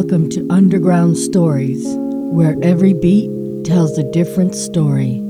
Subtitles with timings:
[0.00, 3.28] Welcome to Underground Stories, where every beat
[3.64, 5.27] tells a different story.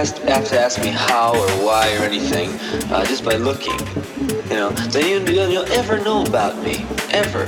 [0.00, 2.50] Even have to, ask me how or why or anything,
[2.90, 3.78] uh, just by looking.
[4.48, 7.46] You know, then you, you'll, you'll ever know about me, ever.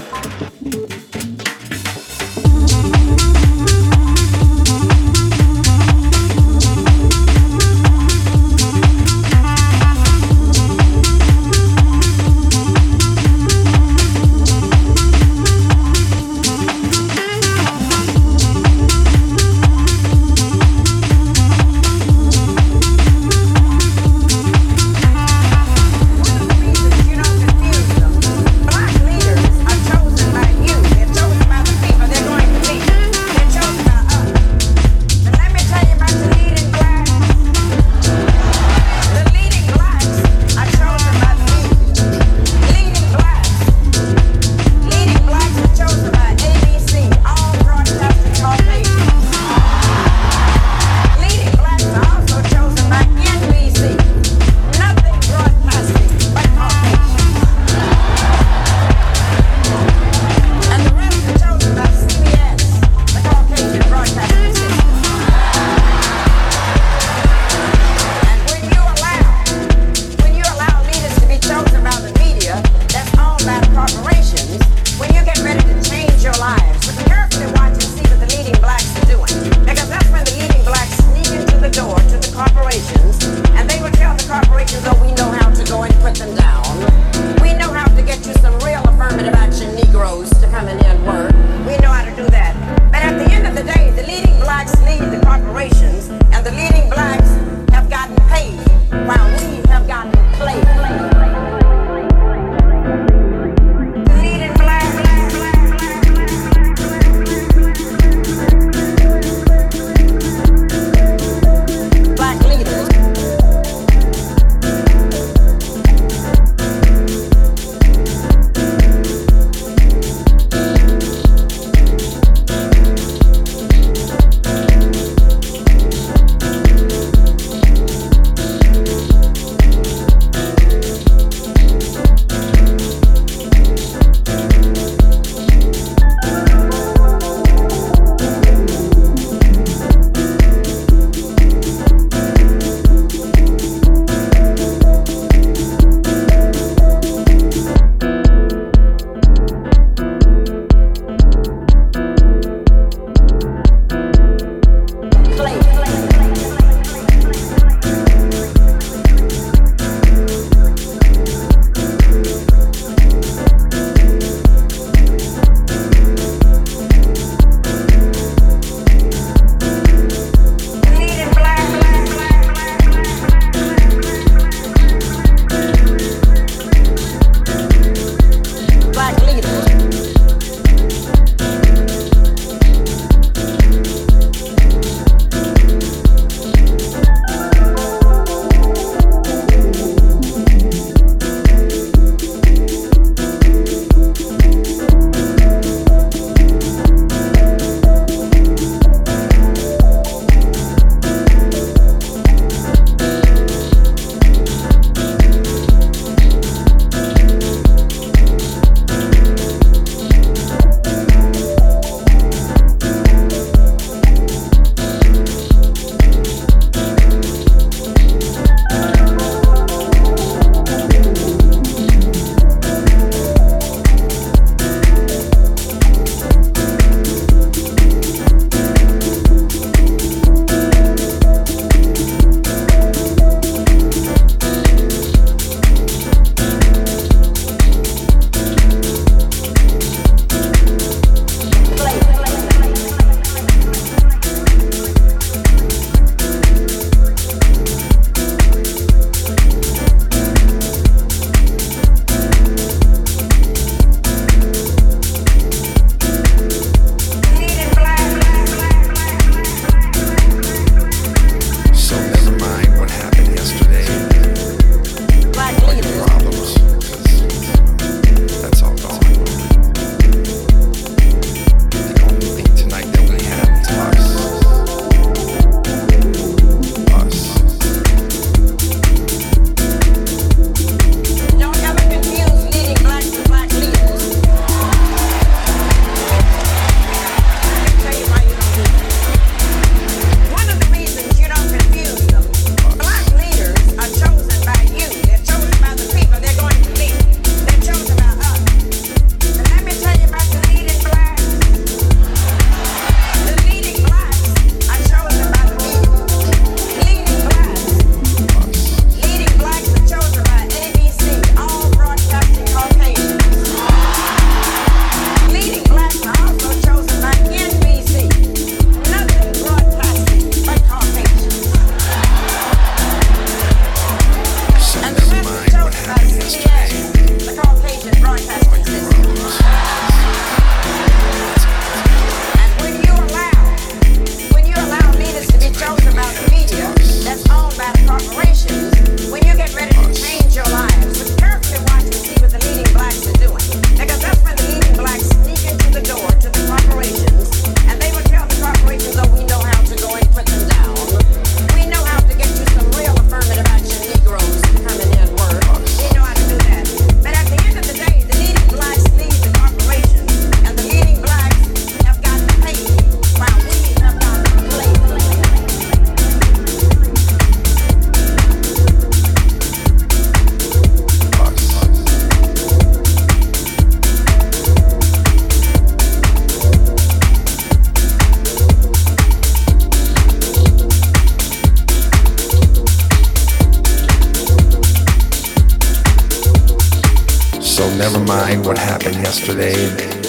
[389.22, 389.54] Yesterday
[389.84, 390.06] and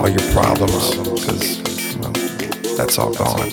[0.00, 1.58] all your problems, because
[1.96, 2.12] well,
[2.76, 3.48] that's all gone.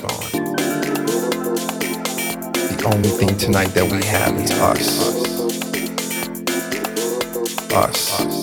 [2.77, 4.99] The only thing tonight that we have is us.
[7.73, 8.21] Us.
[8.21, 8.36] us.